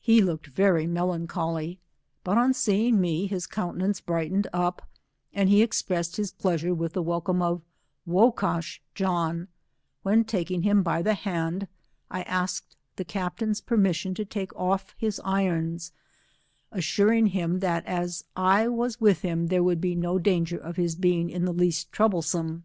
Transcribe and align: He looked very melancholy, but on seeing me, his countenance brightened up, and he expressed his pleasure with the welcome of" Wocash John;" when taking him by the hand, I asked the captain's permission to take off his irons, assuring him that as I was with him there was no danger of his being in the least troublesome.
He 0.00 0.22
looked 0.22 0.46
very 0.46 0.86
melancholy, 0.86 1.80
but 2.22 2.38
on 2.38 2.54
seeing 2.54 3.00
me, 3.00 3.26
his 3.26 3.48
countenance 3.48 4.00
brightened 4.00 4.46
up, 4.52 4.88
and 5.34 5.48
he 5.48 5.60
expressed 5.60 6.18
his 6.18 6.30
pleasure 6.30 6.72
with 6.72 6.92
the 6.92 7.02
welcome 7.02 7.42
of" 7.42 7.62
Wocash 8.16 8.80
John;" 8.94 9.48
when 10.04 10.22
taking 10.22 10.62
him 10.62 10.84
by 10.84 11.02
the 11.02 11.14
hand, 11.14 11.66
I 12.12 12.22
asked 12.22 12.76
the 12.94 13.04
captain's 13.04 13.60
permission 13.60 14.14
to 14.14 14.24
take 14.24 14.54
off 14.54 14.94
his 14.96 15.20
irons, 15.24 15.90
assuring 16.70 17.26
him 17.34 17.58
that 17.58 17.84
as 17.86 18.22
I 18.36 18.68
was 18.68 19.00
with 19.00 19.22
him 19.22 19.48
there 19.48 19.64
was 19.64 19.78
no 19.82 20.20
danger 20.20 20.58
of 20.58 20.76
his 20.76 20.94
being 20.94 21.28
in 21.28 21.44
the 21.44 21.52
least 21.52 21.90
troublesome. 21.90 22.62